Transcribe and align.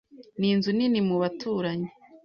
Ni 0.39 0.47
inzu 0.53 0.69
nini 0.77 0.99
mu 1.07 1.15
baturanyi. 1.21 1.89